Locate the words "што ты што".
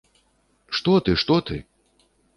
0.77-1.37